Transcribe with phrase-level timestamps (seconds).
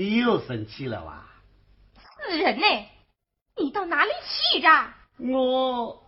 [0.00, 1.26] 你又生气了哇？
[2.26, 2.64] 死人呢！
[3.58, 4.68] 你到哪里去着？
[5.18, 6.02] 我。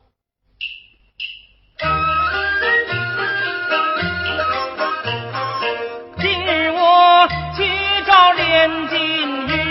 [6.19, 7.69] 今日我去
[8.07, 9.62] 找连金玉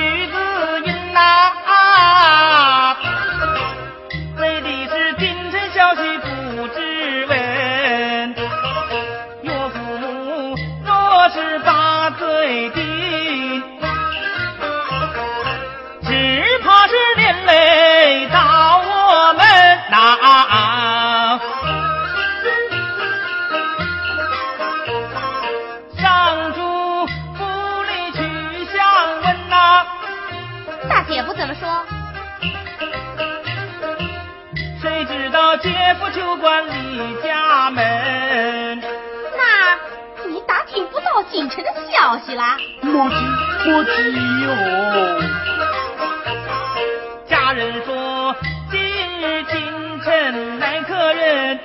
[31.07, 31.67] 姐夫怎么说？
[34.81, 38.81] 谁知道姐夫就关离家门，
[39.35, 39.77] 那
[40.29, 42.55] 你打听不到京城的消息啦？
[42.81, 43.15] 莫急
[43.65, 43.91] 莫急
[44.45, 44.55] 哟，
[47.27, 48.33] 家人说
[48.71, 48.79] 今
[49.19, 49.70] 日京
[50.03, 51.59] 城来客人，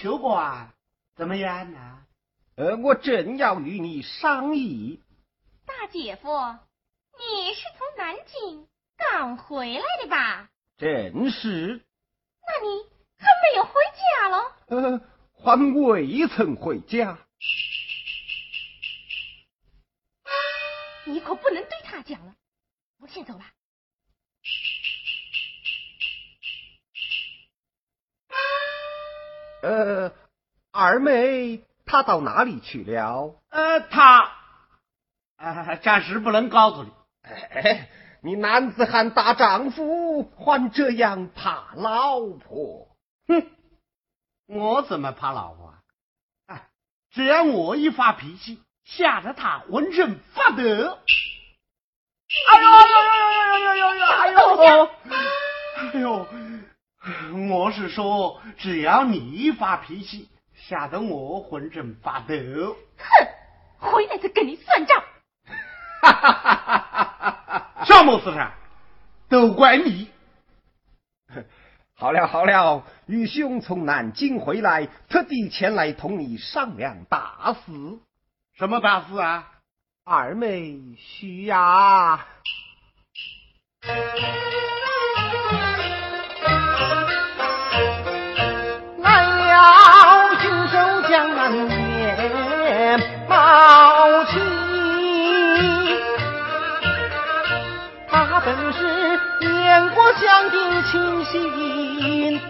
[0.00, 0.70] 求官
[1.16, 2.04] 怎么样呢？
[2.54, 5.02] 呃，我正要与你商议。
[5.66, 6.28] 大姐夫，
[7.18, 10.48] 你是从南京赶回来的吧？
[10.76, 11.82] 正是。
[12.46, 12.84] 那你
[13.18, 14.52] 还没有回家喽？
[14.68, 15.00] 呃，
[15.34, 17.18] 还未曾回家。
[30.98, 33.36] 二妹她到哪里去了？
[33.50, 34.32] 呃，她，
[35.80, 36.90] 暂时不能告诉你。
[37.22, 37.88] 哎，
[38.20, 42.88] 你男子汉大丈夫，还这样怕老婆？
[43.28, 43.46] 哼，
[44.48, 45.72] 我怎么怕老婆？
[46.46, 46.66] 哎，
[47.12, 50.64] 只要我一发脾气，吓得他浑身发抖。
[52.50, 53.98] 哎呦哎呦哎呦哎呦哎呦哎
[54.66, 54.88] 呦！
[55.76, 56.26] 哎呦，
[57.54, 60.28] 我是说，只要你一发脾气，
[60.68, 62.34] 吓得我浑身发抖。
[62.98, 63.06] 哼，
[63.78, 65.02] 回来再跟你算账。
[66.02, 67.84] 哈哈哈哈哈哈！
[67.86, 68.46] 什么事情？
[69.30, 70.10] 都怪你。
[71.94, 77.72] 好了好了，愚兄从南京回来，特地前来同你商量大事。
[78.58, 79.50] 什么大事啊？
[80.04, 82.26] 二妹需呀。
[88.98, 89.97] 来了，郡
[91.48, 94.38] 守江南面毛起，
[98.10, 102.40] 他本是燕国将的亲信，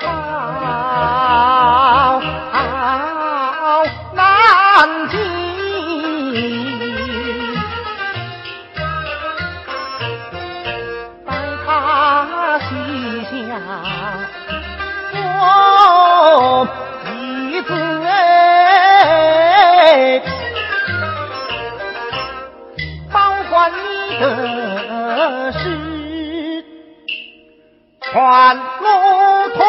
[0.00, 2.22] 好
[4.14, 5.35] 难见。
[28.16, 28.88] 全路
[29.52, 29.60] 通。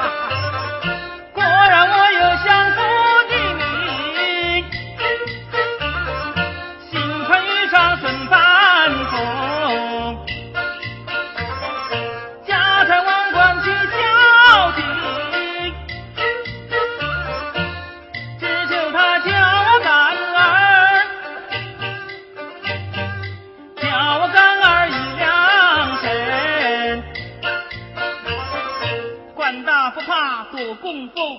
[30.89, 31.37] 供奉，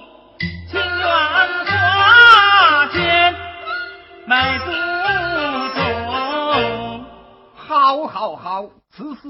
[0.70, 0.80] 情愿
[1.66, 3.34] 花钱
[4.24, 4.66] 买祖
[5.74, 7.04] 宗。
[7.56, 9.20] 好，好，好，此事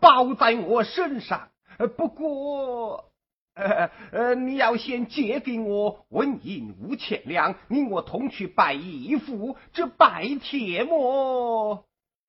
[0.00, 1.48] 包在我身上。
[1.96, 3.06] 不过，
[3.54, 11.86] 呃呃，你要先借给我纹银五千两，你我同去拜义父，这拜帖么？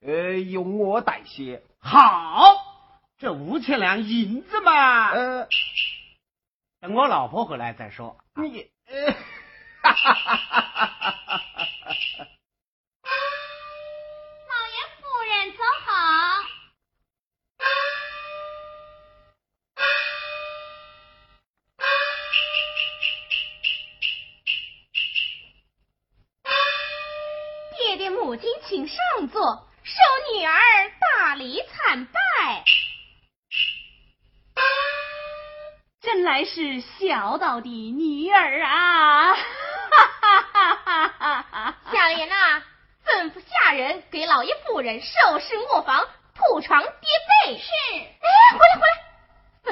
[0.07, 1.63] 呃，由我代写。
[1.79, 2.55] 好，
[3.17, 5.47] 这五千两银子嘛，呃，
[6.81, 8.17] 等我老婆回来再说。
[8.35, 9.11] 你，呃，
[9.83, 10.95] 哈哈哈哈哈
[11.27, 11.41] 哈！
[14.47, 15.91] 老爷夫人走好。
[27.77, 28.95] 爹爹母亲请上
[29.27, 29.93] 座，受
[30.33, 30.53] 女儿
[31.17, 32.63] 大礼参拜。
[36.01, 39.35] 真来是小道的女儿啊！
[39.35, 39.41] 哈
[40.21, 41.75] 哈哈哈哈！
[41.91, 42.63] 夏莲呐，
[43.05, 46.89] 吩咐下人给老爷夫人收拾卧房，铺床叠
[47.51, 47.57] 被。
[47.57, 47.69] 是。
[47.99, 48.81] 哎，回来回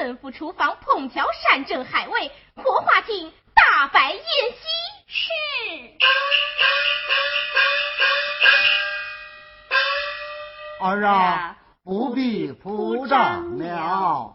[0.04, 4.58] 来，吩咐厨房烹调山珍海味，活化厅大摆宴席。
[5.06, 5.30] 是。
[10.82, 14.34] 儿啊，不必铺张了。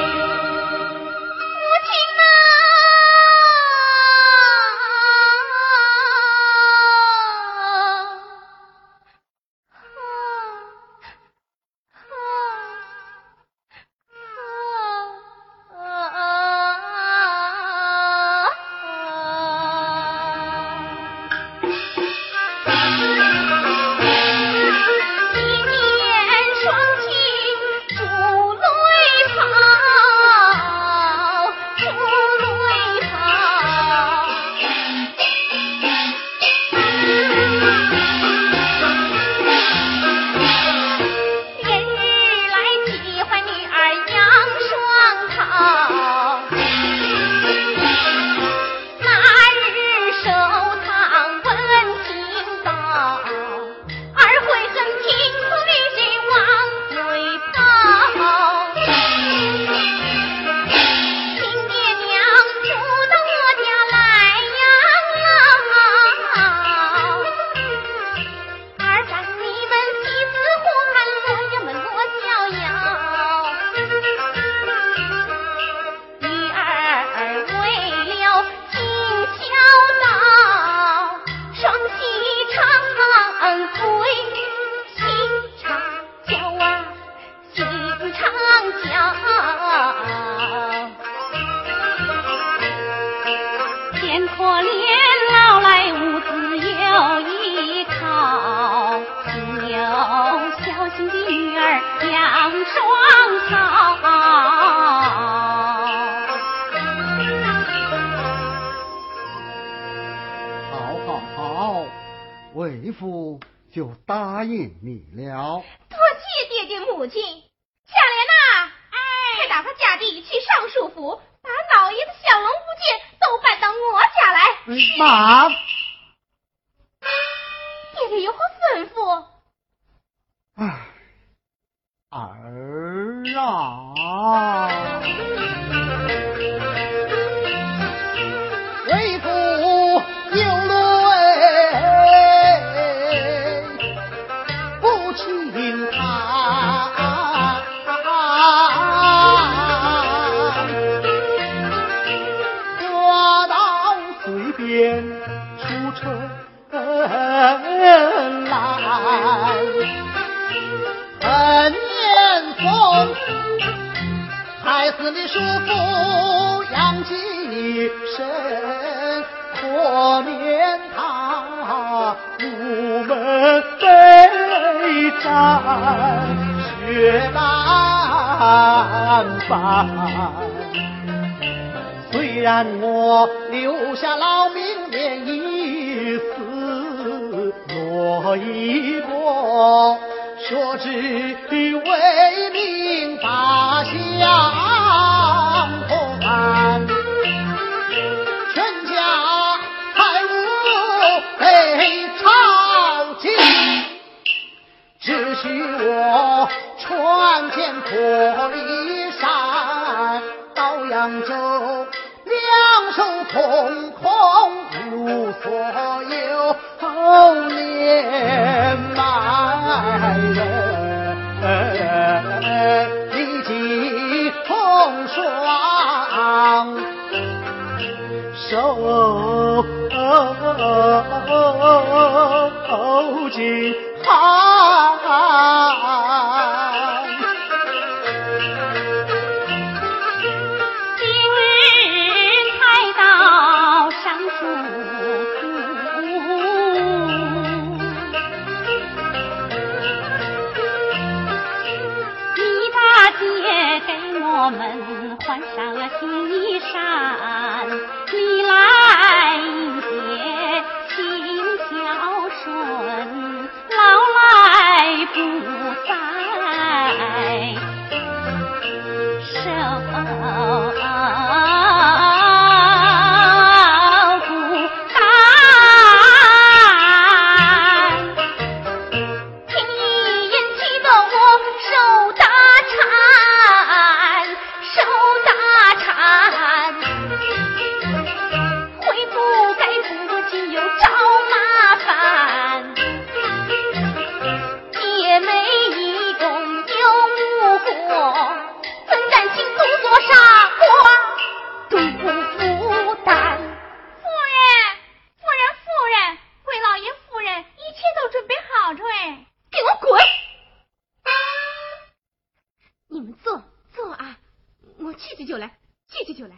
[315.21, 316.35] 去就来，去去就来。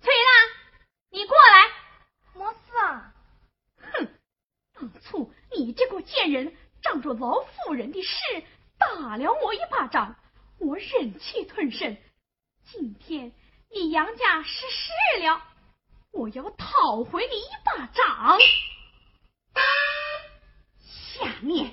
[0.00, 0.48] 翠兰，
[1.10, 1.68] 你过来，
[2.34, 3.14] 么事啊？
[3.76, 4.08] 哼，
[4.72, 8.16] 当初你这个贱人仗着老夫人的势
[8.78, 10.16] 打了我一巴掌，
[10.58, 11.98] 我忍气吞声。
[12.64, 13.34] 今天
[13.70, 15.42] 你杨家失势了，
[16.10, 18.38] 我要讨回你一巴掌。
[21.42, 21.70] 你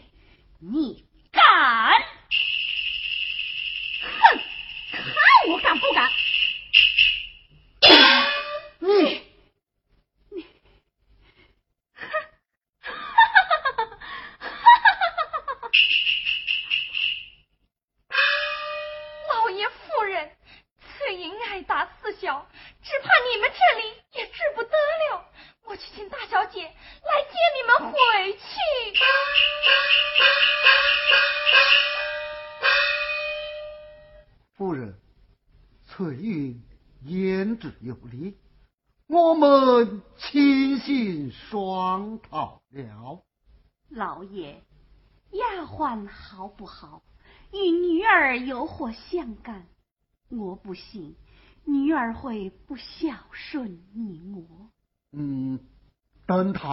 [0.60, 1.06] 你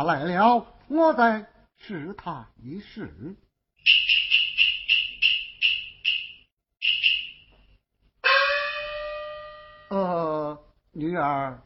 [0.05, 1.47] 来了，我再
[1.79, 3.37] 试他一试。
[9.89, 10.59] 呃，
[10.93, 11.63] 女儿，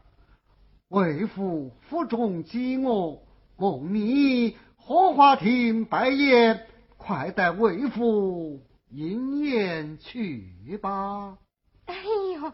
[0.89, 3.21] 为父府中饥饿，
[3.57, 11.39] 梦你荷花亭拜宴，快带为父饮宴去吧。
[11.87, 11.95] 哎
[12.35, 12.53] 呦，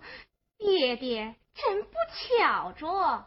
[0.58, 3.26] 爹爹真不巧着！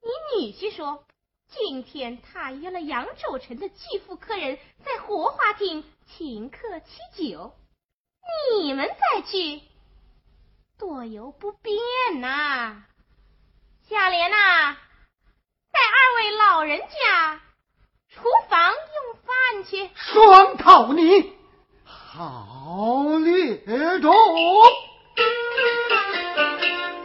[0.00, 1.04] 你女婿说，
[1.50, 6.86] 今天他约了扬州城的巨富客人，在荷花厅请客吃
[7.16, 7.54] 酒，
[8.60, 9.62] 你们再去。
[10.78, 12.82] 多有不便呐！
[13.88, 14.76] 小莲呐，
[15.72, 17.40] 带二位老人家
[18.14, 19.90] 厨房用饭去。
[19.94, 21.32] 双套你，
[21.84, 24.14] 好烈种。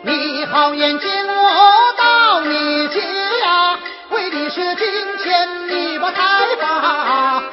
[0.03, 1.09] 你好眼睛
[4.53, 4.85] 是金
[5.17, 6.21] 钱你把开
[6.61, 7.43] 发。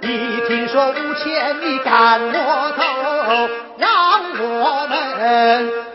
[0.00, 0.08] 你
[0.48, 2.82] 听说无钱你赶我走。
[3.78, 3.88] 让
[4.40, 5.91] 我们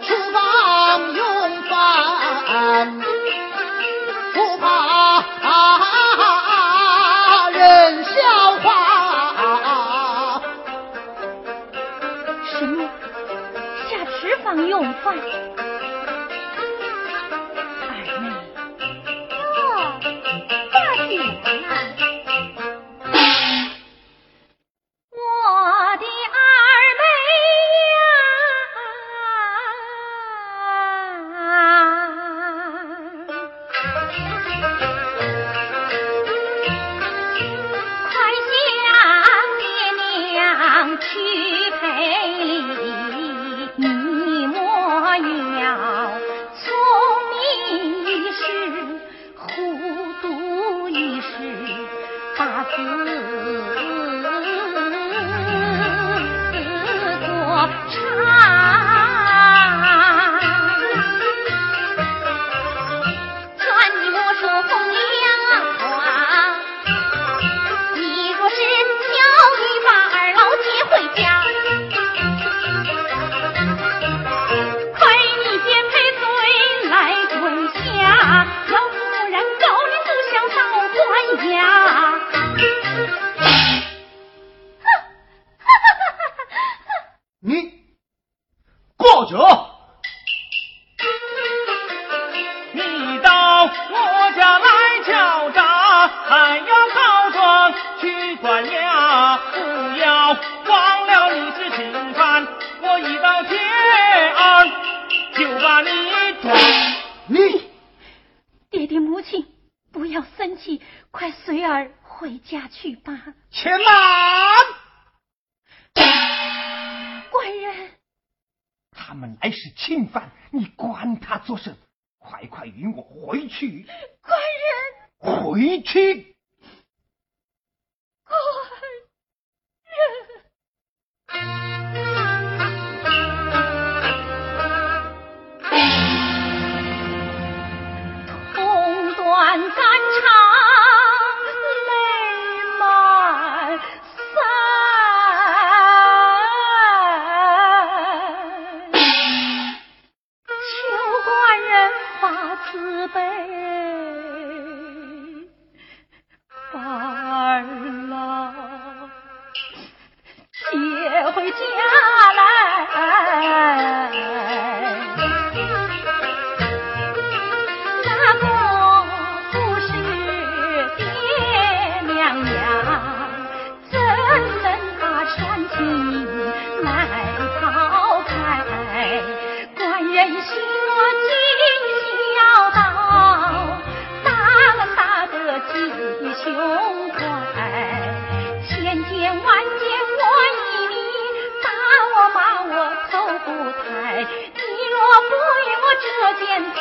[196.08, 196.76] 这件事，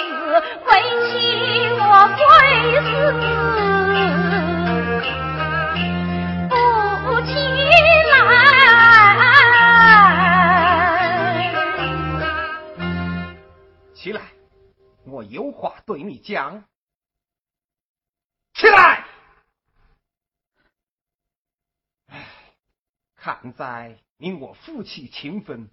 [0.66, 0.70] 为
[1.06, 1.10] 妻
[1.78, 1.82] 我
[2.16, 2.18] 会
[2.80, 2.86] 死。
[7.04, 7.30] 不起
[8.10, 8.14] 来。
[13.94, 14.20] 起来，
[15.04, 16.64] 我有话对你讲。
[18.54, 19.04] 起来。
[22.08, 22.28] 哎，
[23.16, 25.68] 看在你我夫妻情分。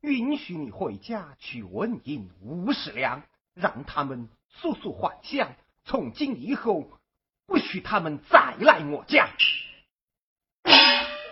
[0.00, 3.22] 允许你回家去问银五十两，
[3.54, 5.54] 让他们速速还乡。
[5.84, 6.90] 从今以后，
[7.46, 9.28] 不许他们再来我家。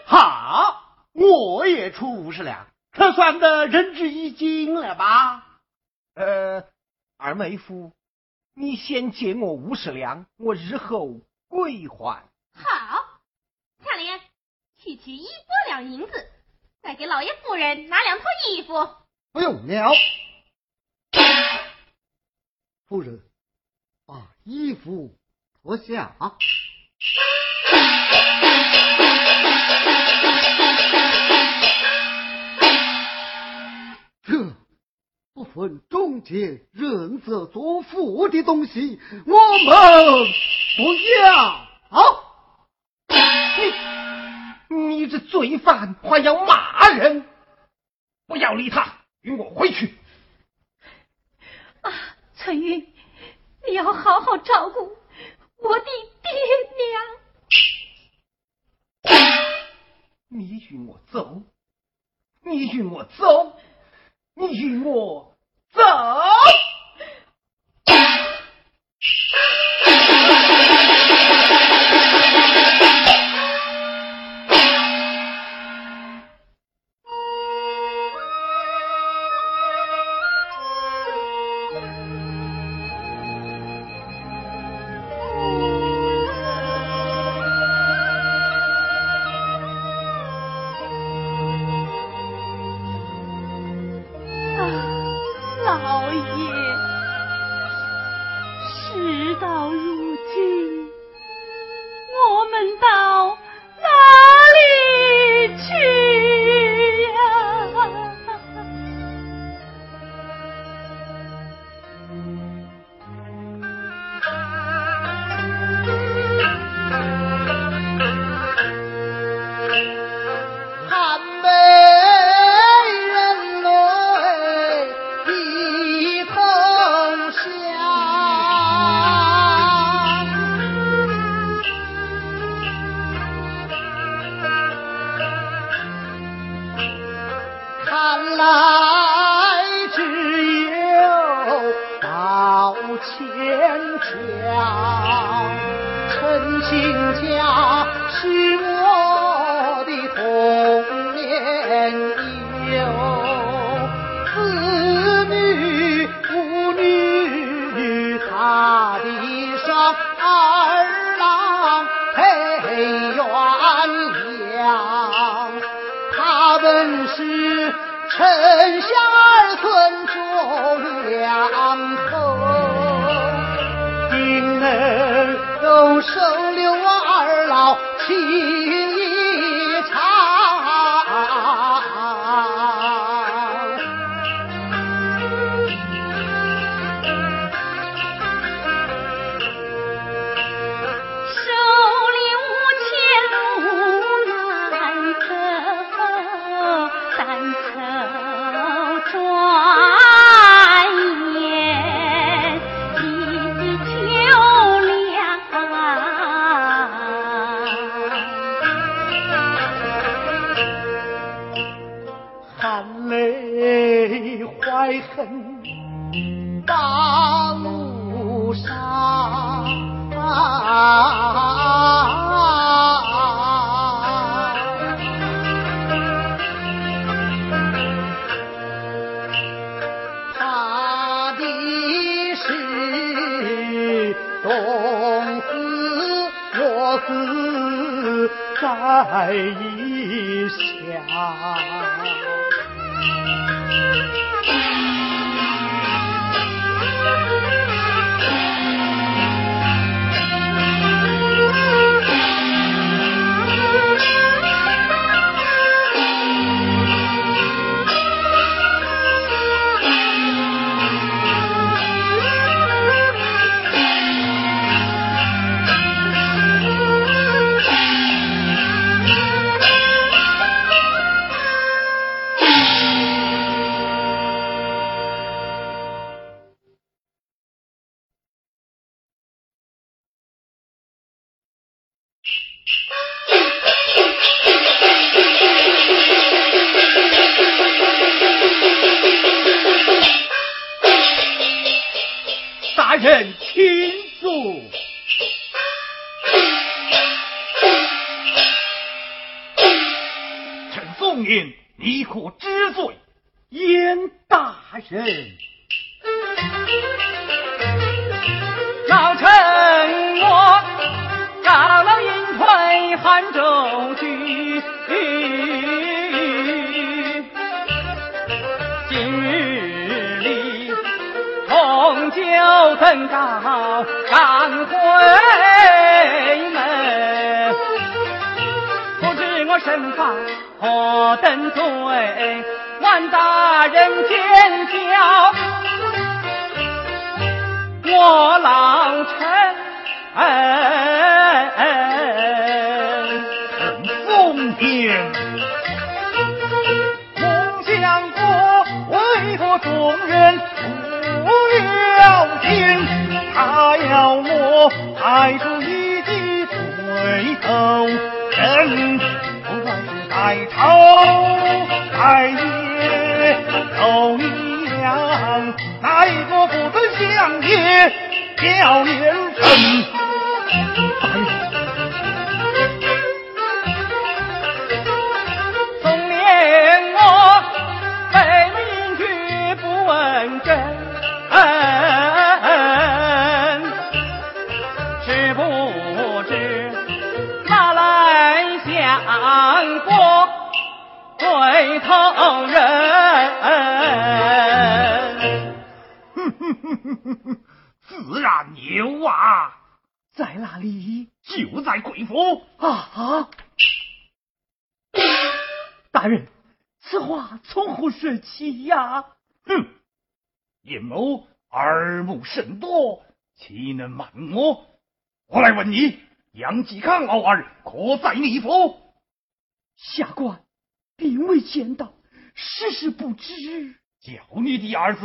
[0.06, 5.60] 好，我也出五十两，可算得仁至义尽了吧？
[6.14, 6.68] 呃，
[7.16, 7.92] 二妹夫，
[8.54, 12.28] 你先借我五十两，我日后归还。
[12.52, 13.20] 好，
[13.82, 14.20] 强莲，
[14.76, 16.12] 去取一百两银子，
[16.84, 18.74] 再给老爷夫人拿两套衣服。
[19.32, 19.90] 不用了，
[22.86, 23.22] 夫人，
[24.06, 25.16] 把衣服
[25.62, 26.14] 脱下。
[34.22, 34.54] 这
[35.32, 40.28] 不分忠奸，认则作父的东西，我们
[40.76, 40.82] 不
[41.22, 42.23] 要。
[45.08, 47.26] 这罪犯还要骂人！
[48.26, 49.94] 不要理他，与我回去。
[51.82, 51.92] 啊，
[52.34, 52.88] 翠玉，
[53.66, 54.96] 你要好好照顾
[55.58, 56.32] 我的爹
[56.78, 57.02] 娘。
[60.28, 61.42] 你与我走，
[62.42, 63.58] 你与我走，
[64.34, 65.36] 你与我
[65.72, 65.82] 走。
[102.64, 103.03] ¡Gracias!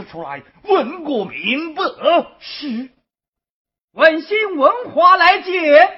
[0.09, 1.83] 出来问个明白。
[2.39, 2.89] 是，
[3.93, 5.95] 问心文华来见。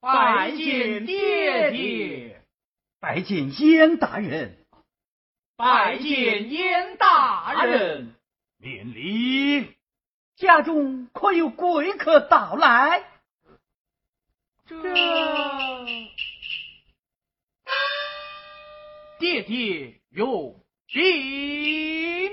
[0.00, 2.42] 拜见爹爹，
[3.00, 4.56] 拜见燕大人。
[5.56, 8.14] 拜见燕大人，
[8.58, 9.76] 免礼。
[10.36, 13.07] 家中可有贵客到来？
[14.68, 14.74] 这
[19.18, 22.28] 爹爹有禀。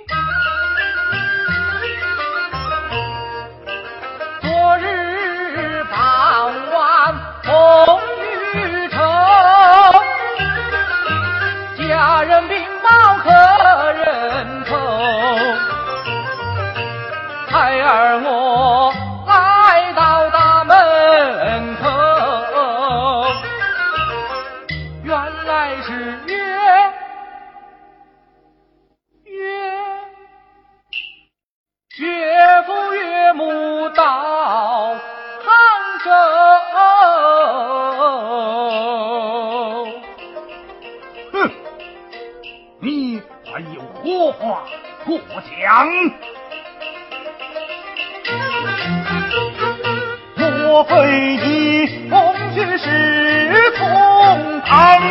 [50.87, 55.01] 莫非你同学是同堂，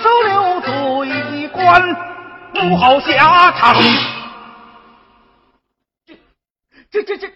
[0.00, 1.94] 收留罪官，
[2.54, 3.74] 不好下场？
[6.90, 7.30] 这这这这，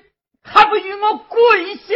[0.45, 1.95] 还不与我跪下！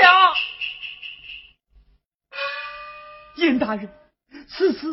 [3.36, 3.88] 严大人，
[4.48, 4.86] 此事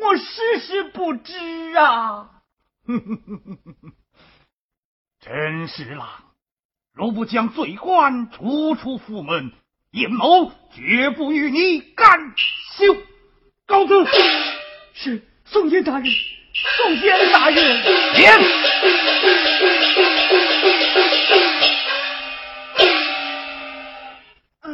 [0.00, 2.30] 我事事不知啊！
[5.18, 6.20] 真是啦，
[6.92, 9.50] 如不将罪官逐出府门，
[9.96, 12.34] 严某绝不与你干
[12.76, 12.94] 休。
[13.66, 14.04] 告辞。
[14.92, 16.06] 是宋严大人，
[16.76, 17.64] 宋严大人，
[18.14, 18.30] 免。
[24.60, 24.68] 啊！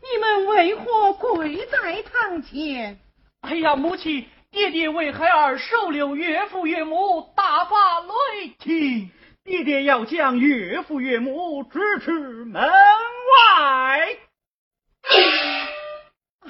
[0.00, 2.98] 你们为何跪在堂前？
[3.42, 9.10] 哎呀，母亲，爹爹为孩儿收留岳父岳母，大发雷霆，
[9.44, 12.12] 爹爹要将岳父岳母支出
[12.46, 12.62] 门
[13.30, 14.18] 外。
[16.40, 16.48] 啊！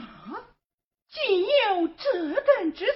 [1.10, 2.92] 竟有这等之事！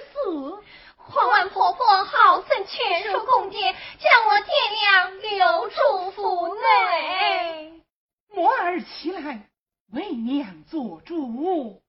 [0.97, 3.61] 皇万婆婆好生劝说公爹，
[3.99, 7.83] 将我爹娘留住府内。
[8.29, 9.49] 摩儿起来，
[9.93, 11.81] 为娘做主。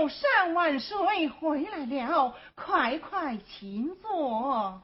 [0.00, 4.82] 你游山万水回来了，快快请坐。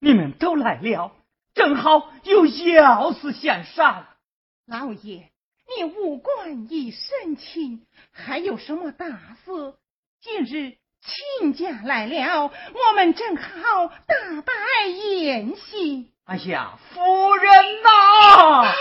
[0.00, 1.12] 你们都来了，
[1.54, 4.04] 正好有要事相商。
[4.66, 5.30] 老爷，
[5.76, 9.06] 你武官已申请，还有什么大
[9.44, 9.74] 事？
[10.20, 14.52] 今日亲家来了，我们正好大摆
[14.88, 16.10] 宴席。
[16.24, 18.72] 哎呀，夫人呐！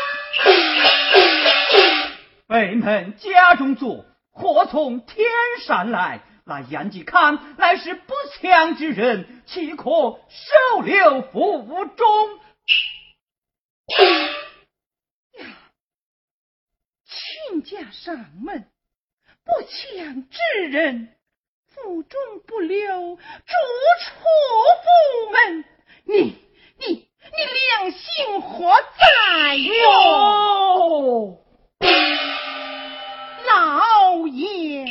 [2.47, 5.30] 北门家中坐，祸从天
[5.62, 6.22] 上来。
[6.44, 12.39] 那杨继康乃是不祥之人，岂可收留府中？
[15.38, 15.46] 呀，
[17.06, 18.67] 亲家上门，
[19.46, 20.39] 不祥之
[20.70, 21.15] 人，
[21.67, 23.22] 府中不留，逐
[24.04, 24.12] 出
[24.84, 25.63] 府门。
[26.06, 26.36] 你
[26.80, 27.08] 你你
[27.78, 31.38] 良心何在哟？
[33.46, 33.90] 老
[34.28, 34.86] 爷，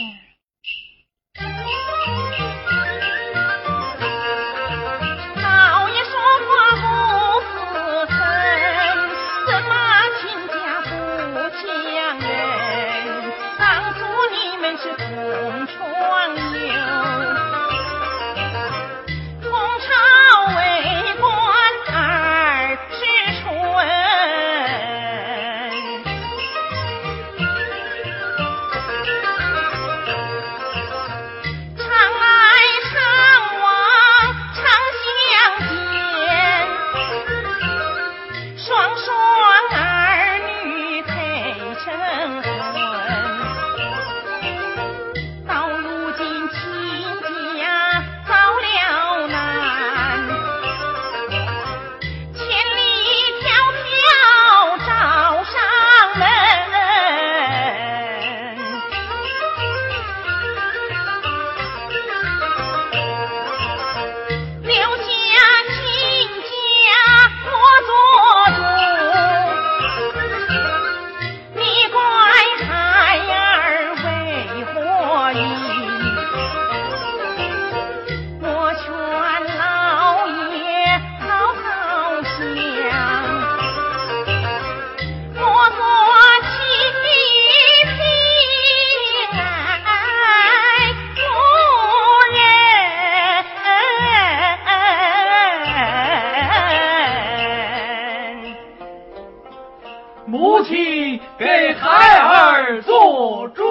[102.83, 103.63] 做主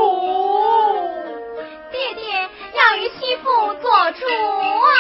[1.92, 4.99] 爹爹要与媳妇做主啊。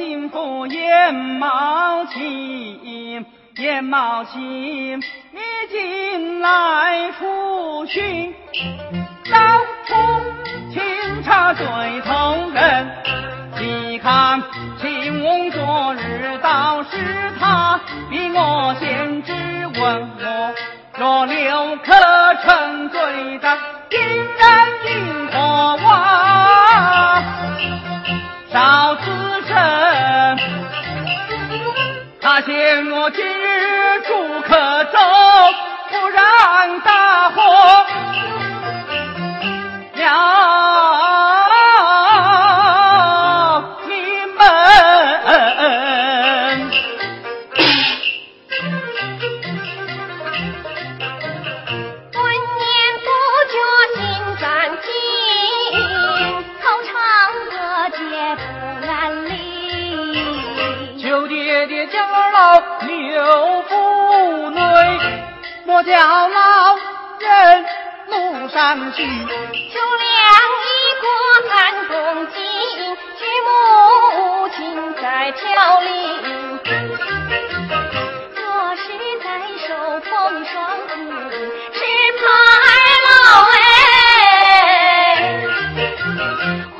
[0.00, 3.22] 金府也冒起，
[3.58, 4.98] 也冒起，你
[5.70, 8.34] 进来处寻
[9.30, 9.38] 刀
[9.84, 10.22] 锋，
[10.72, 11.66] 清茶最
[12.00, 12.88] 动人。
[13.60, 14.42] 你看
[14.80, 16.96] 秦王昨日倒是
[17.38, 17.78] 他
[18.08, 19.34] 逼我先质
[19.78, 20.54] 问我
[20.96, 21.26] 若
[32.40, 34.98] 发现我今日住客走，
[35.90, 37.84] 不然大祸。
[68.70, 68.86] 秋凉
[70.62, 71.04] 已过
[71.50, 71.52] 寒
[71.88, 71.92] 冬
[72.28, 72.38] 尽，
[73.18, 73.50] 举目
[74.16, 74.58] 无尽
[74.94, 75.02] 在
[75.32, 75.40] 飘
[75.80, 75.90] 零。
[78.36, 78.40] 若
[78.76, 78.82] 是
[79.24, 79.26] 再
[79.66, 79.66] 受
[80.02, 80.12] 风
[80.44, 80.54] 霜
[80.86, 80.92] 苦，
[81.72, 81.78] 只
[82.20, 82.22] 怕
[82.62, 82.70] 二
[83.08, 83.10] 老
[83.50, 83.58] 哎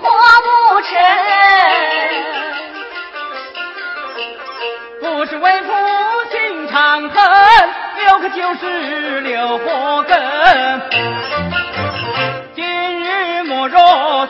[0.00, 0.02] 活
[0.44, 0.48] 不
[0.82, 0.88] 成。
[5.00, 5.68] 不是为父
[6.30, 6.38] 亲
[6.68, 7.18] 长恨，
[7.96, 10.10] 留个九十六活根。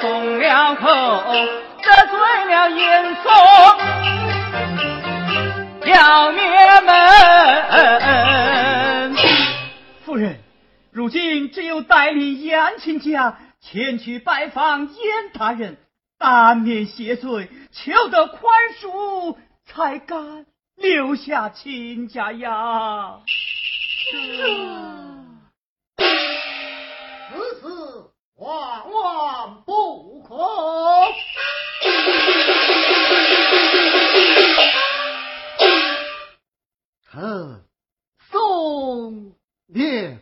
[0.01, 3.31] 松了口，得罪了严嵩，
[5.87, 6.41] 要灭
[6.81, 6.91] 门。
[10.07, 10.39] 夫人，
[10.91, 14.97] 如今只有带领燕亲家前去拜访燕
[15.35, 15.77] 大人，
[16.19, 18.41] 当面谢罪，求得宽
[18.81, 19.37] 恕，
[19.67, 20.47] 才敢
[20.77, 23.19] 留下亲家呀。
[28.51, 30.35] 万万不可。
[37.13, 37.65] 哼
[38.19, 39.37] 宋
[39.69, 40.19] 烈。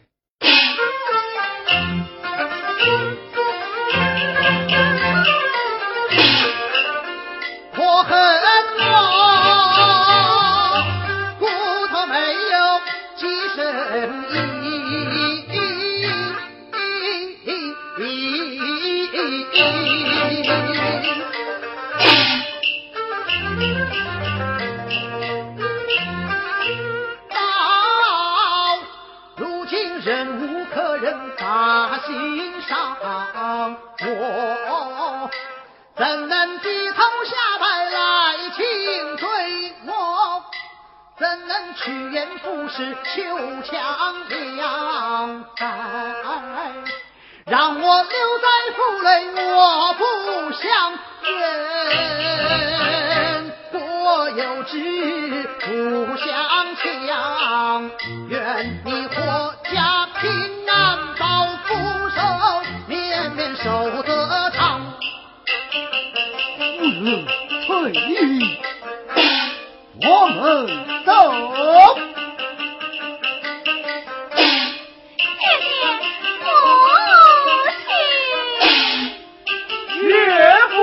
[41.69, 43.75] 怎能趋炎附势求强
[44.29, 45.45] 梁？
[47.47, 48.47] 让我留在
[48.77, 49.09] 府内，
[49.53, 50.03] 我不
[50.53, 50.63] 想
[51.25, 51.43] 远，
[53.73, 54.75] 我有志
[55.61, 56.27] 不想
[56.77, 57.91] 强，
[58.29, 59.77] 愿你国家
[60.21, 60.29] 平
[60.69, 61.25] 安保
[61.65, 61.75] 福
[62.11, 62.17] 寿，
[62.87, 64.59] 绵绵寿得长。
[70.01, 70.67] 我们
[71.05, 71.13] 走。
[75.29, 75.67] 姐姐
[80.69, 80.79] 不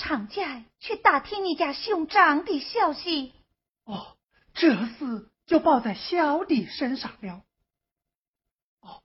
[0.00, 3.32] 长家去打听你家兄长的消息。
[3.84, 4.16] 哦，
[4.54, 7.42] 这事就报在小弟身上了。
[8.80, 9.02] 哦，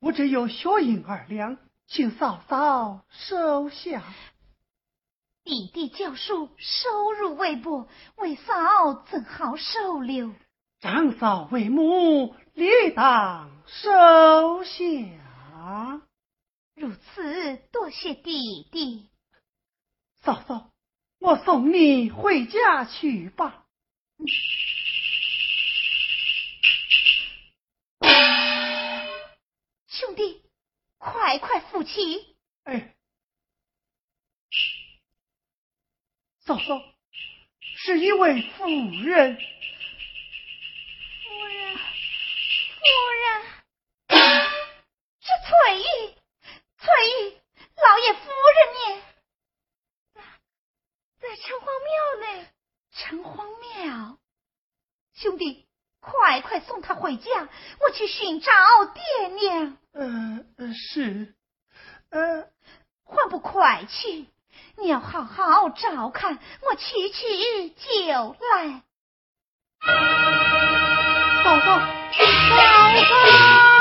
[0.00, 1.56] 我只有血银二两，
[1.86, 4.02] 请嫂嫂收下。
[5.44, 10.34] 弟弟教书收入微薄，为嫂怎好收留？
[10.80, 16.02] 长嫂为母，理当收下。
[16.74, 19.08] 如此，多谢弟弟。
[20.24, 20.72] 嫂嫂，
[21.18, 23.66] 我送你回家去吧。
[29.86, 30.42] 兄弟，
[30.96, 32.38] 快快扶起！
[32.62, 32.96] 哎，
[36.40, 36.62] 嫂嫂，
[37.76, 39.36] 是一位妇人。
[39.36, 39.42] 夫
[41.48, 41.82] 人，夫
[43.20, 43.44] 人，
[45.20, 45.84] 是翠玉，
[46.78, 47.12] 翠玉，
[47.76, 49.04] 老爷夫人呢？
[51.24, 52.46] 在在城隍庙呢。
[52.92, 54.18] 城隍庙，
[55.14, 55.66] 兄弟，
[56.00, 57.48] 快快送他回家，
[57.80, 58.52] 我去寻找
[58.84, 59.76] 爹娘。
[59.92, 61.34] 呃，是，
[62.10, 62.46] 呃，
[63.04, 64.26] 还不快去！
[64.76, 68.82] 你要好好照看，我去去就来。
[71.42, 73.73] 嫂嫂，嫂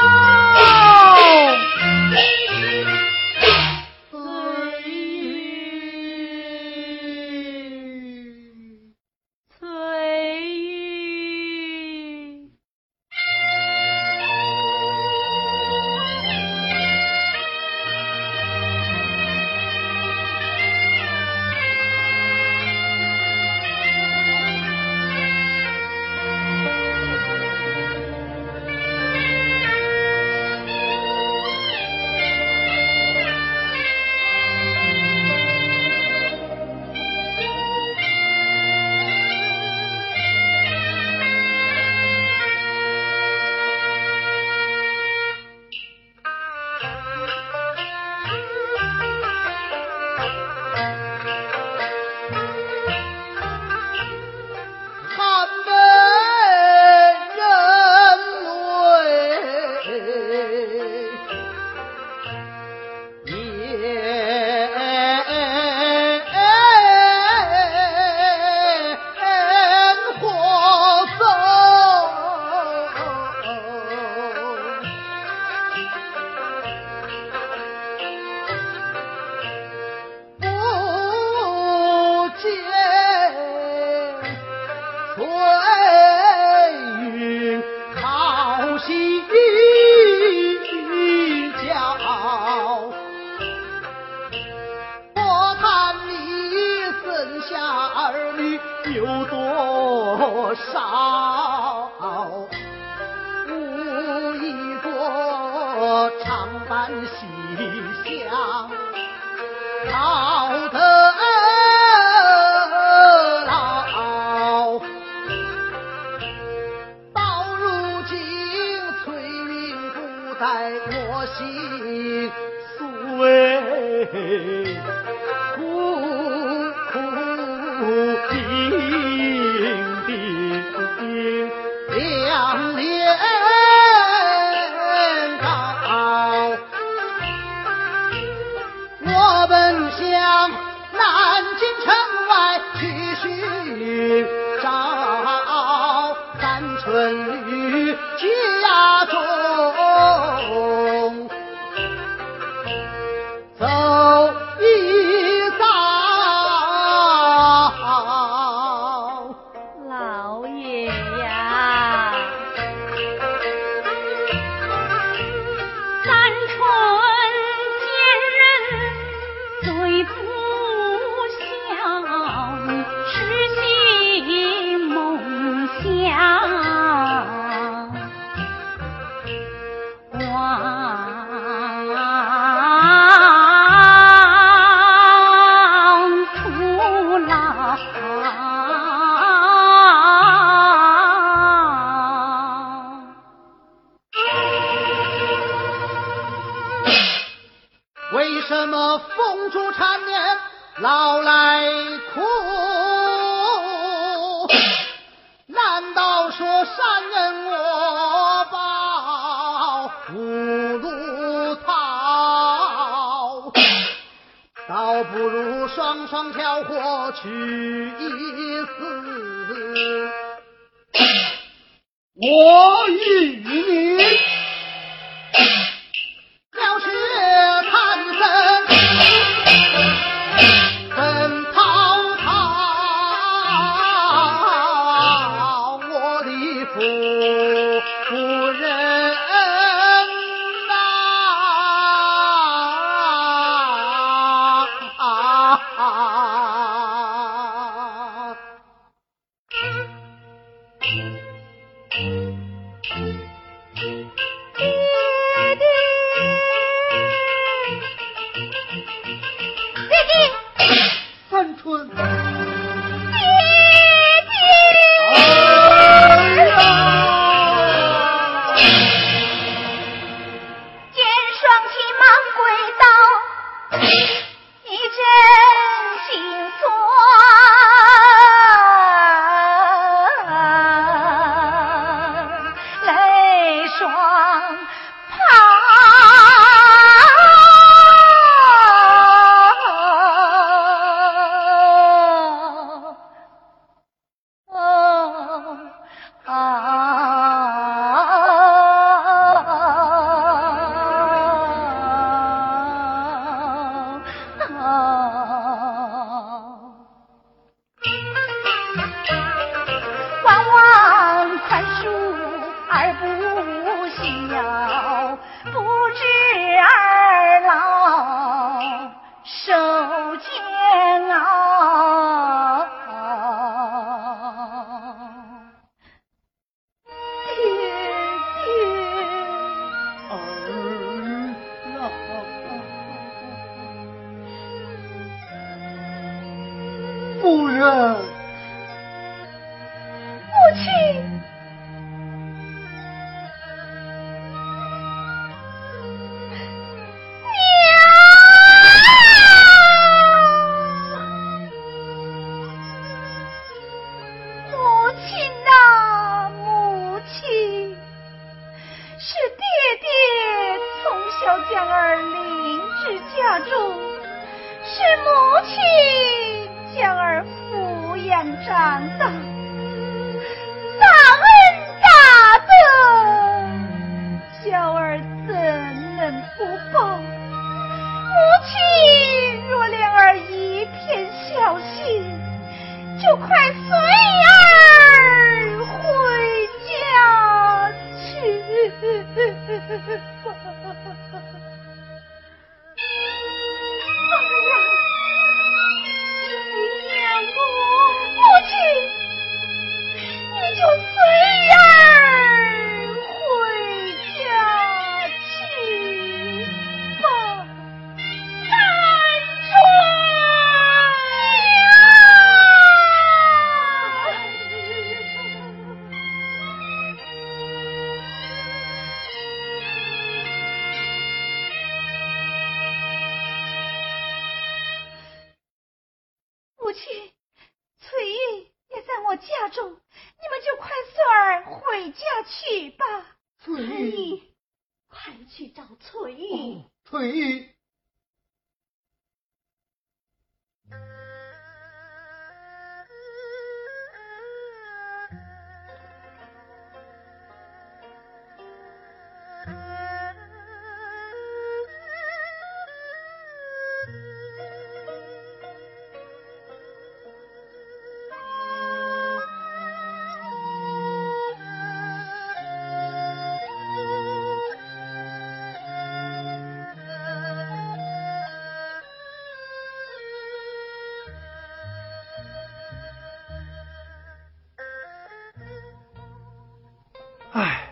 [477.34, 477.68] 唉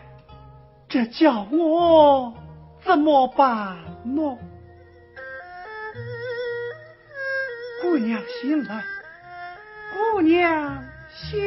[0.90, 2.34] 这叫我
[2.84, 4.38] 怎么办呢？
[7.84, 8.84] 姑娘醒来
[9.94, 11.40] 姑娘醒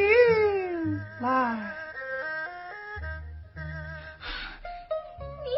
[1.20, 1.56] 来。
[5.44, 5.50] 你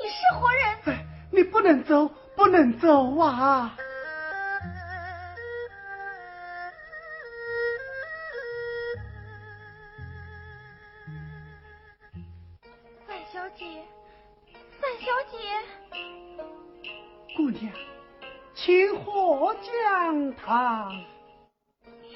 [0.00, 0.62] 你是活人。
[0.86, 3.76] 哎你不能走不能走啊。
[20.52, 20.86] 啊。
[20.90, 22.12] 你你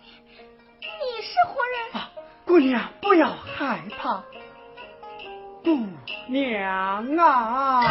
[0.00, 0.10] 你
[0.82, 2.02] 你是活人。
[2.02, 2.10] 啊
[2.44, 4.24] 姑娘不要害怕。
[5.62, 5.86] 姑
[6.28, 7.82] 娘啊。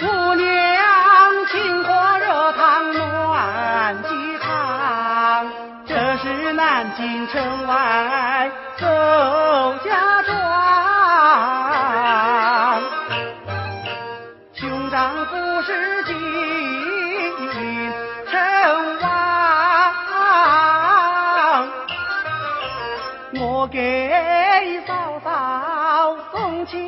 [0.00, 5.46] 姑娘清火热汤暖鸡汤
[5.86, 8.41] 这是南京城外
[23.72, 26.78] 给嫂嫂送钱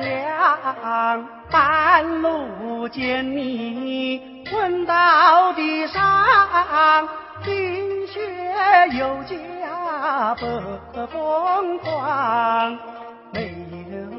[0.00, 7.08] 粮，半路见你昏倒地上，
[7.44, 8.20] 冰雪
[8.98, 12.76] 又加北疯狂，
[13.32, 13.54] 没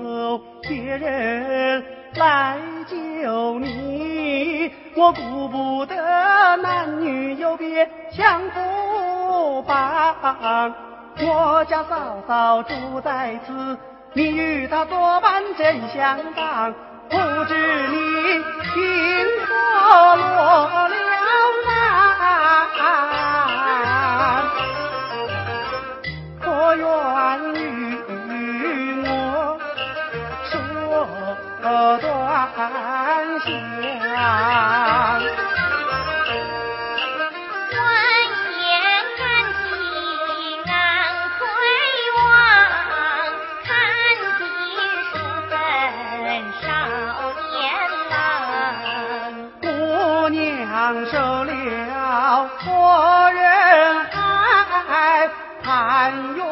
[0.01, 1.83] 有别人
[2.15, 2.57] 来
[2.87, 10.94] 救你，我顾不得男女有别，相互帮。
[11.17, 13.77] 我家嫂嫂住在此
[14.13, 16.73] 你与她作伴真相当
[17.09, 17.95] 不知你
[18.35, 20.95] 因何落了
[21.65, 21.69] 难
[26.41, 26.83] 可愿
[27.55, 27.63] 与
[29.07, 29.57] 我
[30.43, 30.53] 说
[32.01, 32.07] 端
[33.39, 33.49] 详
[55.95, 56.45] 满园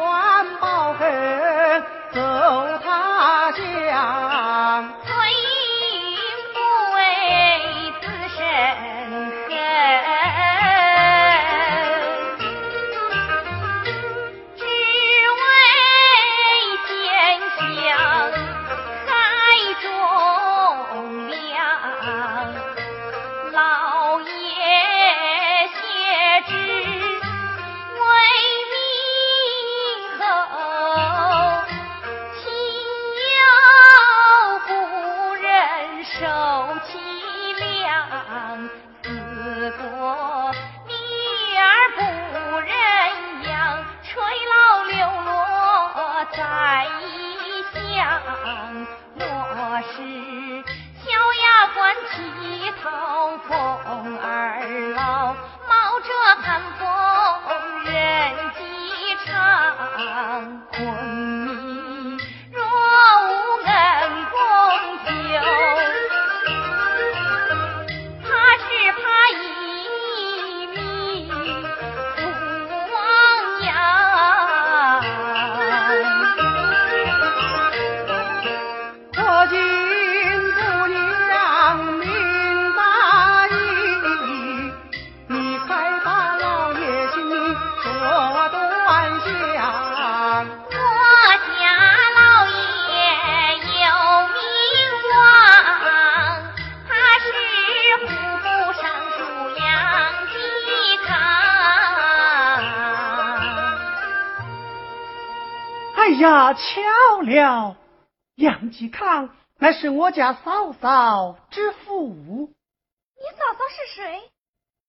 [110.04, 112.10] 我家嫂嫂之父。
[112.10, 114.20] 你嫂嫂是谁？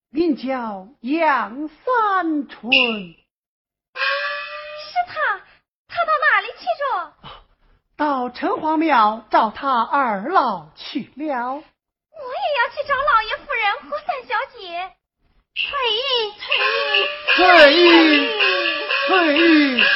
[0.09, 2.73] 名叫杨三春。
[2.73, 3.15] 是
[5.07, 5.39] 他，
[5.87, 7.13] 他到哪里去着？
[7.95, 11.53] 到城隍庙找他二老去了。
[11.53, 11.63] 我也
[12.57, 14.91] 要去找老爷夫人和三小姐。
[15.55, 15.97] 翠玉，
[17.37, 17.87] 翠玉，
[19.07, 19.81] 翠玉。
[19.81, 19.87] 世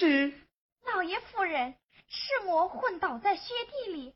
[0.00, 0.32] 是。
[0.90, 1.74] 老爷夫人，
[2.08, 3.52] 是魔昏倒在雪
[3.84, 4.14] 地里，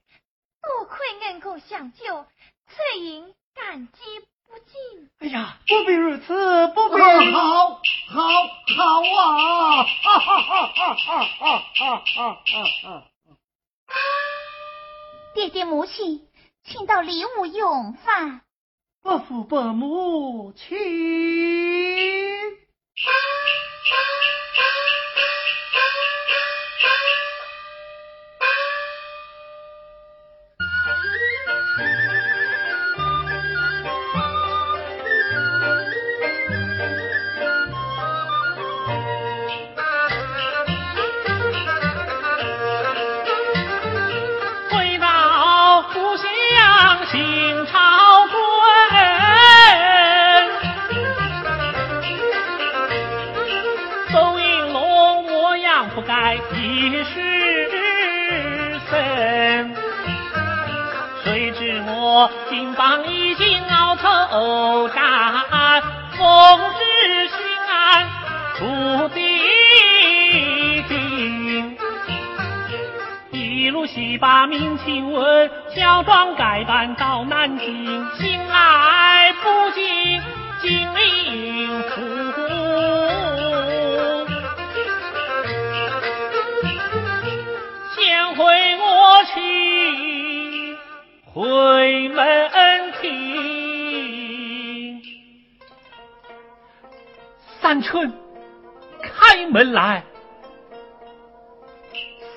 [0.62, 2.26] 多亏恩公相救，
[2.68, 4.00] 翠英感激
[4.48, 5.10] 不尽。
[5.18, 6.96] 哎呀，不必如此，不必。
[6.96, 7.78] 好，好，
[8.08, 9.84] 好啊！
[9.84, 11.18] 哈哈哈哈哈
[11.74, 12.40] 哈哈
[12.80, 13.10] 哈！
[15.34, 16.26] 爹爹母亲。
[16.64, 18.40] 请到里屋用饭，
[19.02, 22.23] 伯父伯母，请。
[64.04, 64.10] 手
[64.88, 65.80] 札，
[66.18, 66.20] 奉
[66.76, 66.84] 旨
[67.30, 67.36] 宣
[68.58, 69.18] 出帝
[70.86, 71.74] 京，
[73.30, 80.20] 一路西把民情问，乔装改扮到南京，心来不禁
[80.60, 81.23] 惊灵。
[97.74, 98.08] 三春，
[99.02, 100.04] 开门来！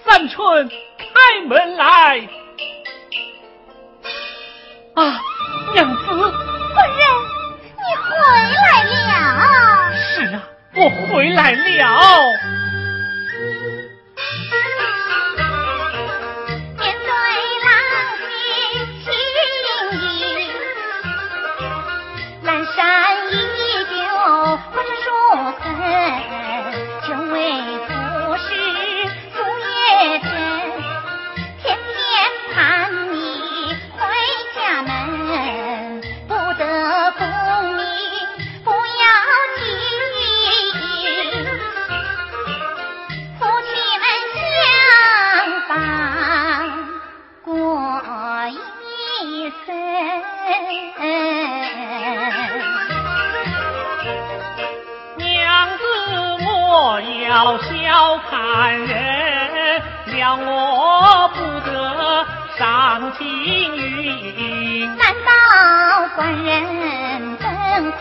[0.03, 0.67] 三春，
[0.97, 2.27] 开门来！
[4.95, 5.21] 啊，
[5.75, 6.31] 娘子，夫人，
[7.77, 8.09] 你回
[8.55, 9.93] 来了。
[9.93, 10.41] 是啊，
[10.73, 11.85] 我回来了。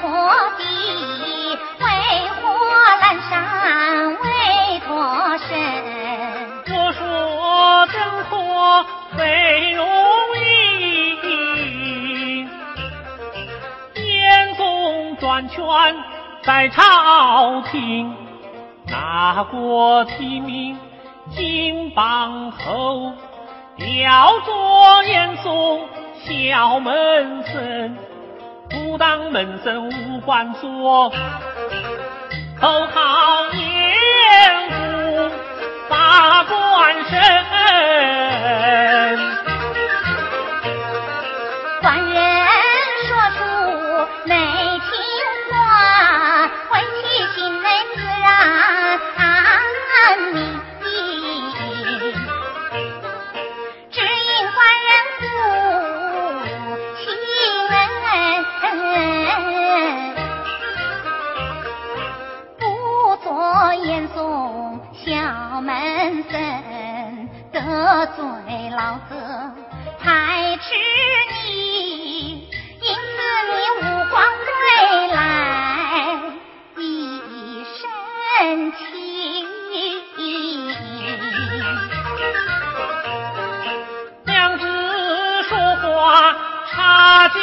[0.01, 0.09] 破
[0.59, 0.65] 敌
[1.81, 1.87] 为，
[2.41, 2.43] 火
[3.01, 3.35] 阑珊，
[4.17, 4.27] 未
[4.81, 4.89] 脱
[5.39, 5.49] 身。
[6.69, 7.01] 我说
[7.87, 7.95] 登
[8.29, 8.35] 科
[9.17, 9.81] 非容
[10.37, 11.27] 易，
[13.95, 15.57] 殿中转圈
[16.43, 18.15] 在朝廷，
[18.87, 20.79] 拿过提名，
[21.31, 23.13] 金榜后
[23.77, 25.89] 调做严嵩
[26.25, 27.97] 小门生。
[28.97, 31.11] 不当门生无官做，
[32.59, 35.31] 口号严嵩
[35.87, 37.46] 把官升。
[68.97, 69.13] 老子
[70.01, 70.75] 排斥
[71.45, 72.49] 你，
[72.81, 74.49] 因此你五光归
[75.09, 75.19] 来
[76.79, 76.81] 一
[77.77, 78.79] 身轻。
[84.25, 84.65] 娘子
[85.43, 86.35] 说话
[86.71, 87.39] 差几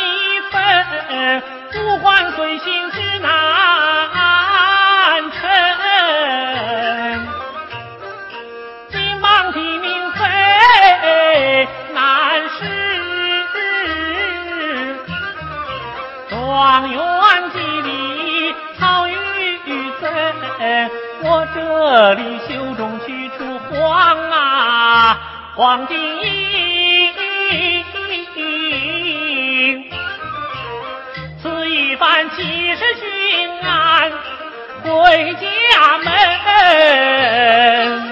[0.50, 0.58] 分，
[1.72, 3.13] 不管随心之
[21.94, 25.20] 这里袖中取出黄啊
[25.56, 25.96] 黄金，
[31.40, 34.12] 此一番气势巡安
[34.82, 38.03] 回家门。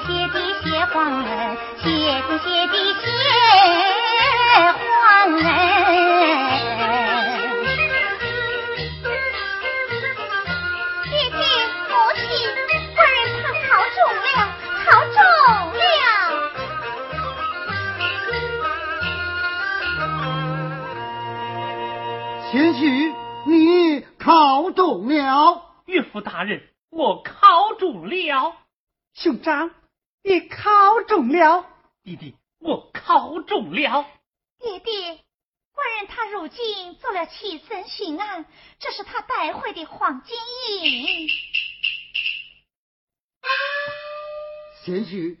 [0.00, 3.23] 写的谢皇恩，谢天谢地谢
[38.78, 40.36] 这是他带回的黄金
[40.82, 41.28] 印。
[44.84, 45.38] 贤婿，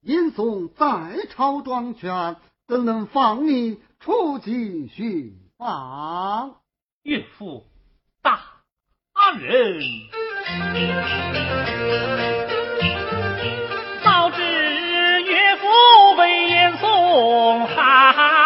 [0.00, 2.36] 严嵩在朝专权，
[2.66, 6.60] 怎能放你出京寻访？
[7.02, 7.66] 岳父
[8.22, 8.40] 大
[9.38, 9.80] 人。
[16.80, 17.74] 东海，
[18.14, 18.43] 今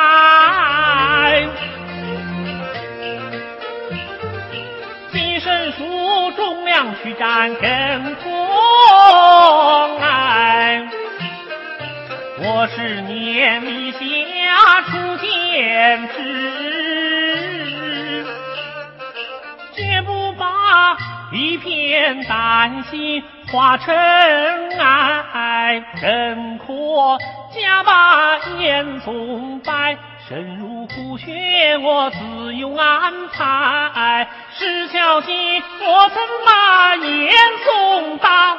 [7.02, 10.82] 去斩更狂哎，
[12.40, 16.16] 我是年米下初见之，
[19.74, 20.96] 绝不把
[21.32, 23.22] 一片丹心
[23.52, 23.96] 化尘
[24.78, 27.18] 埃，怎可
[27.54, 29.96] 假把严嵩败？
[30.28, 33.87] 深入虎穴，我自有安排。
[34.56, 37.32] 石桥西，我曾把言
[37.64, 38.58] 送到，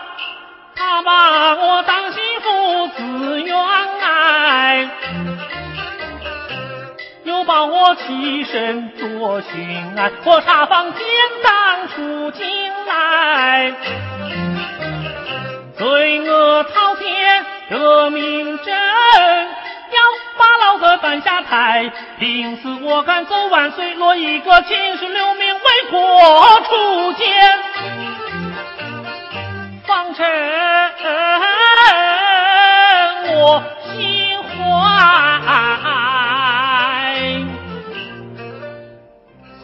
[0.76, 3.58] 他把我当媳妇自愿
[4.02, 4.90] 爱，
[7.24, 11.06] 又把我起身做巡案，我查房监
[11.44, 13.74] 当出京来，
[15.78, 18.74] 罪恶滔天得名震。
[20.40, 25.62] 要把老子担下台，临死我敢走万岁，落一个青史留名为
[25.92, 27.60] 国除奸，
[29.86, 30.26] 方成
[33.36, 33.62] 我
[33.92, 34.50] 心怀。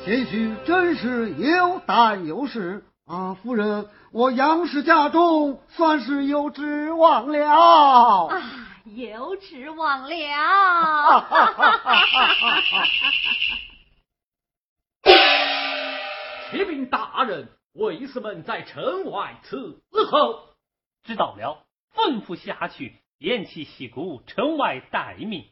[0.03, 3.35] 贤婿真是有胆有识啊！
[3.41, 8.29] 夫人，我杨氏家中算是有指望了。
[8.95, 10.09] 有指望了。
[16.49, 20.55] 启禀大人，卫士们在城外伺候。
[21.03, 25.51] 知道了，吩咐下去，偃旗息鼓，城外待命。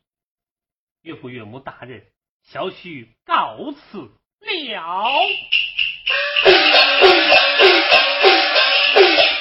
[1.02, 2.06] 岳父岳母大人，
[2.44, 4.10] 小婿告辞了。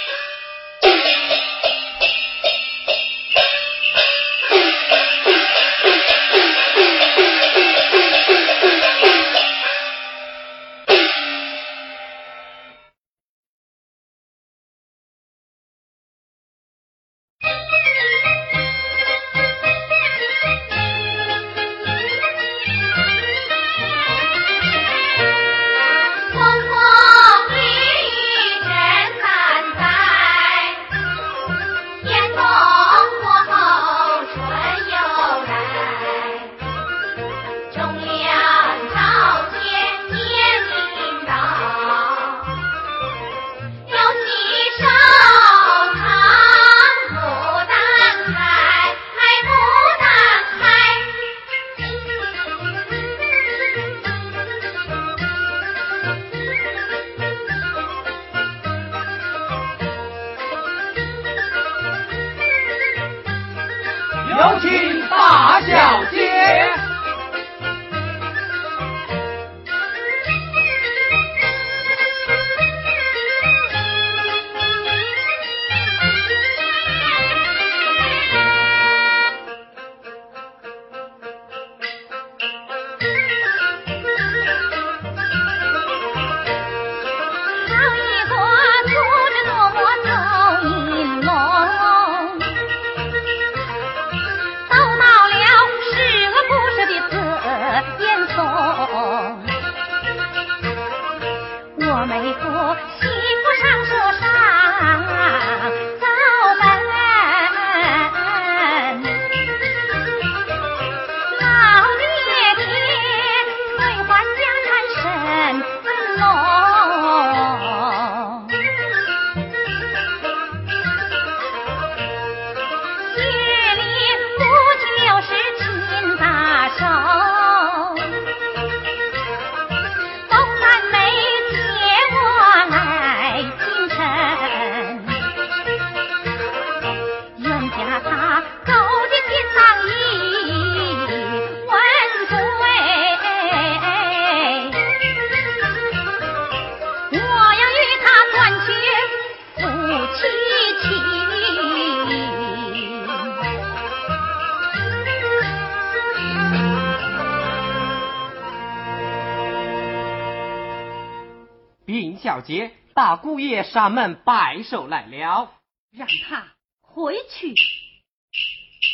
[163.17, 165.53] 姑爷上门拜寿来了，
[165.91, 167.55] 让他回去。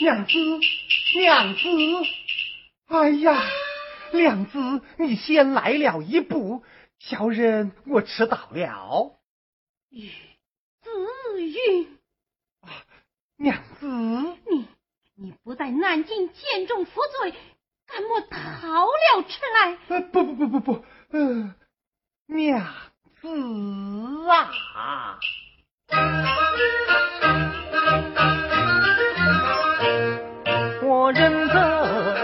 [0.00, 0.32] 娘子，
[1.18, 1.68] 娘子，
[2.86, 3.42] 哎呀，
[4.12, 6.62] 娘子，你先来了一步，
[6.98, 9.18] 小人我迟到了。
[9.90, 10.10] 玉
[10.82, 11.98] 子云，
[12.60, 12.70] 啊，
[13.36, 13.86] 娘子，
[14.50, 14.68] 你
[15.16, 17.34] 你不在南京见众服罪，
[17.86, 19.78] 干么逃了出来？
[19.88, 21.54] 呃，不不不不不，呃，
[22.26, 22.87] 娘。
[23.20, 23.26] 死
[24.74, 25.18] 啊！
[30.82, 32.17] 我认得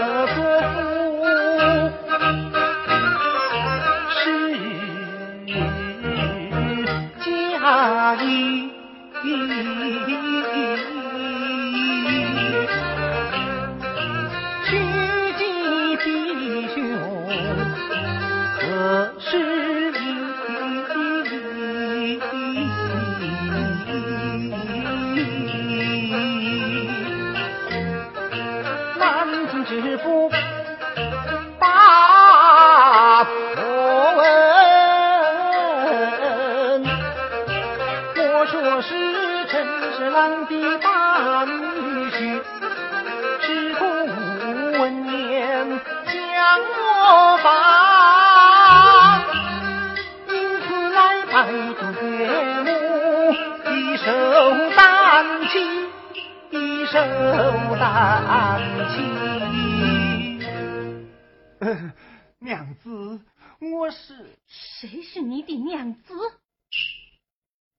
[62.39, 63.19] 娘子，
[63.59, 66.13] 我是谁是你的娘子？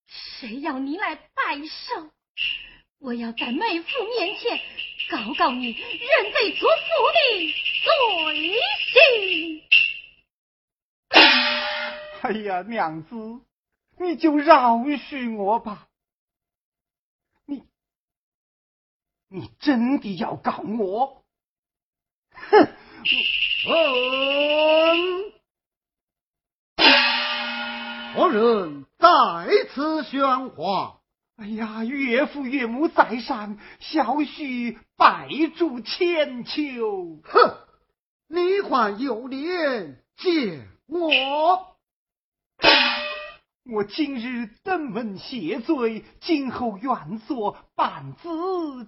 [0.06, 2.10] 谁要你来拜寿？
[3.00, 3.88] 我要在妹夫
[4.18, 4.60] 面前
[5.10, 6.84] 告告你认贼作父
[7.14, 7.18] 的
[7.82, 8.52] 罪
[8.92, 9.65] 行。
[12.26, 13.14] 哎呀，娘子，
[14.00, 15.86] 你就饶恕我吧。
[17.46, 17.62] 你，
[19.28, 21.22] 你真的要告我？
[22.32, 22.68] 哼！
[23.68, 25.32] 嗯，
[28.16, 29.08] 何人在
[29.72, 30.98] 此喧哗？
[31.36, 37.20] 哎呀，岳父岳母在上，小婿拜祝千秋。
[37.22, 37.56] 哼，
[38.26, 41.75] 你还有脸见我？
[43.68, 48.28] 我今日登门谢罪，今后愿做板子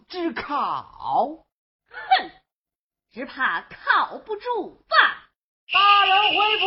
[0.09, 1.45] 之考。
[1.91, 2.31] 哼！
[3.11, 5.31] 只怕靠不住吧！
[5.73, 6.67] 大人回府。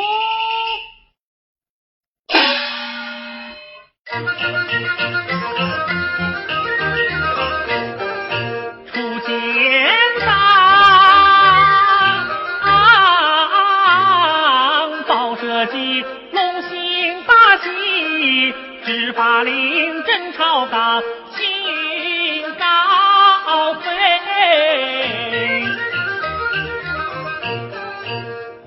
[19.13, 21.01] 法令真草稿
[21.35, 23.91] 心高飞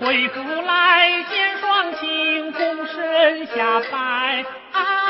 [0.00, 4.44] 回复来见双亲躬身下拜。
[4.72, 5.04] 啊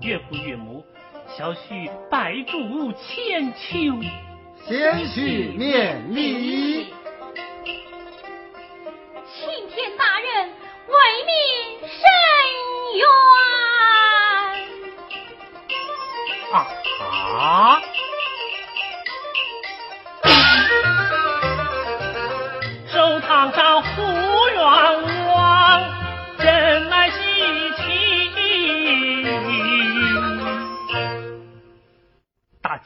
[0.00, 0.84] 岳父岳母
[1.36, 4.00] 小婿百足千秋。
[4.68, 5.20] 先是
[5.56, 6.92] 念你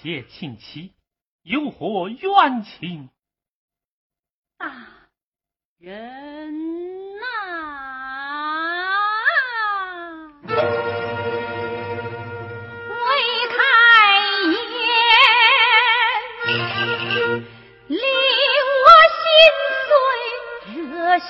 [0.01, 0.95] 大姐请起，
[1.43, 3.11] 有何冤情？
[4.57, 4.73] 大
[5.77, 7.27] 人呐，
[12.89, 12.95] 未
[13.49, 13.55] 开
[14.47, 14.57] 言，
[17.89, 18.01] 令
[18.81, 18.89] 我
[19.21, 19.29] 心
[19.85, 19.93] 碎
[20.77, 21.29] 热血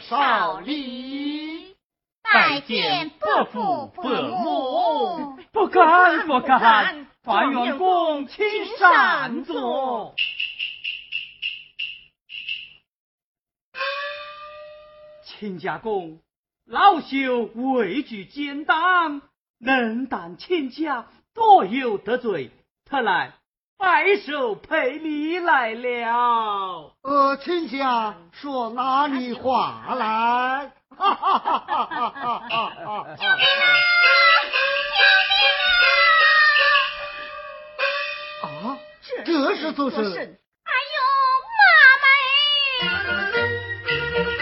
[0.00, 1.76] 少礼。
[2.22, 5.38] 拜见伯父伯母。
[5.52, 8.46] 不敢不敢，范员公请
[8.78, 10.14] 上座。
[15.24, 16.20] 亲家公，
[16.66, 19.22] 老朽畏惧奸党，
[19.58, 22.50] 能担亲家多有得罪，
[22.84, 23.32] 特来
[23.78, 26.89] 拜寿赔礼来了。
[27.02, 30.70] 呃，亲家说哪里话来？
[38.42, 38.76] 啊，
[39.24, 40.02] 这是做甚？
[40.04, 41.00] 哎呦，
[41.56, 41.64] 妈
[44.36, 44.39] 妈！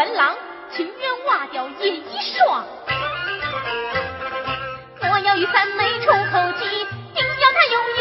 [0.00, 0.34] 元郎
[0.74, 2.02] 情愿挖掉一
[2.34, 2.64] 双，
[5.02, 8.00] 我要与三妹出口机，定要他有眼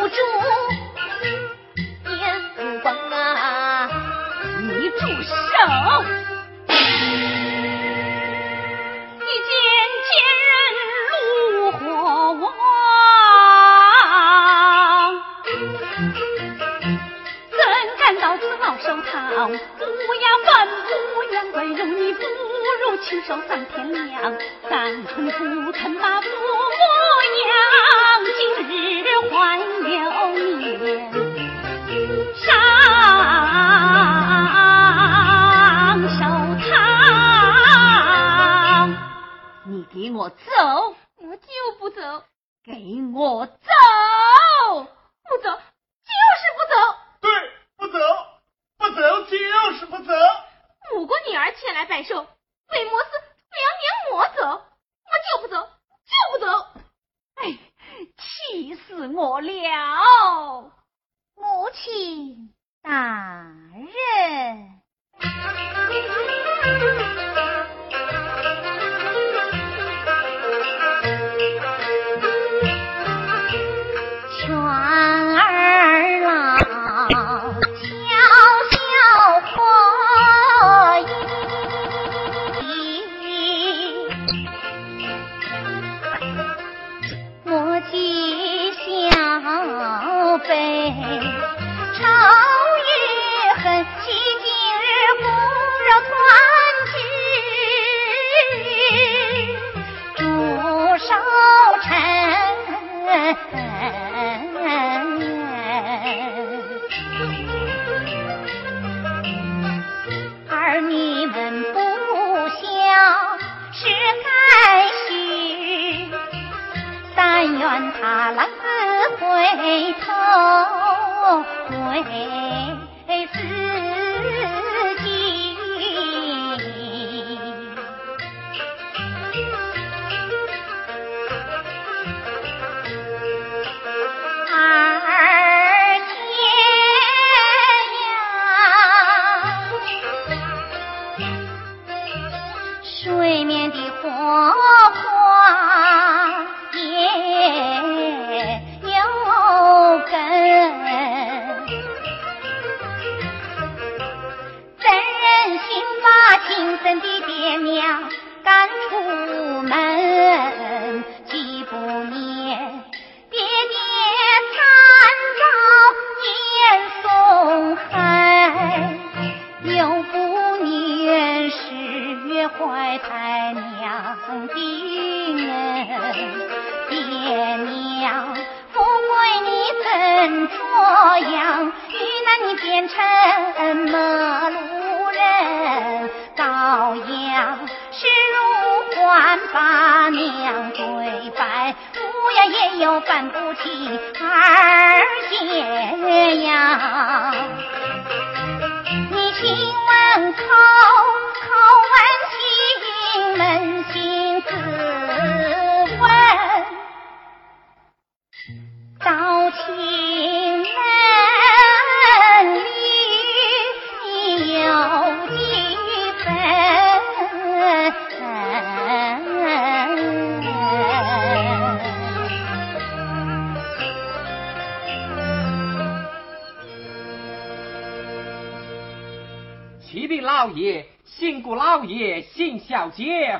[0.00, 0.16] 无珠。
[2.14, 3.86] 严福邦啊，
[4.62, 5.34] 你住手！
[9.18, 9.52] 你见
[10.06, 10.08] 奸
[10.46, 10.48] 人
[11.52, 11.76] 如火
[12.32, 12.46] 旺，
[17.50, 17.60] 怎
[17.98, 19.12] 敢到此冒寿堂？
[23.08, 24.36] 亲手丧天良。
[24.68, 25.30] 三寸
[25.64, 26.34] 不肯把父母
[27.46, 27.54] 养，
[28.36, 28.68] 今日
[29.30, 30.52] 还了面。
[32.34, 32.44] 上
[36.08, 36.18] 手
[36.68, 36.74] 堂，
[39.66, 40.36] 你给我走！
[41.18, 41.46] 我就
[41.78, 42.00] 不走！
[42.64, 42.72] 给
[43.14, 43.65] 我走！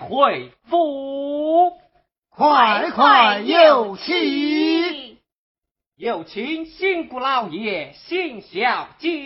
[0.09, 1.73] 回府，
[2.31, 5.19] 快快有请，
[5.97, 9.26] 有请新姑老爷，新小姐。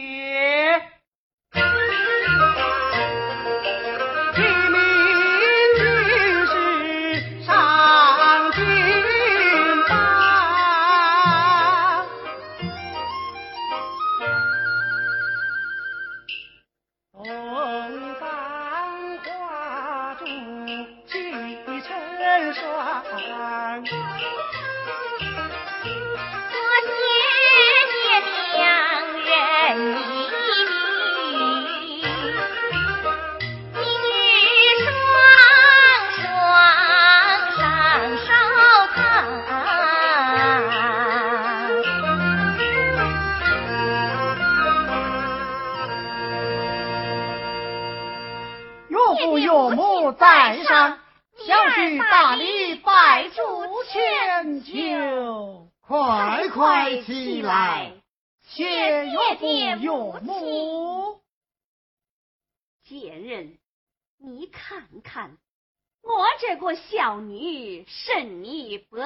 [66.75, 69.05] 孝女胜你伯。